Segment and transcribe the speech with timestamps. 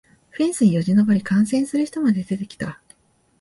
[0.31, 2.81] フェンスによじ登り観戦する人まで出てきた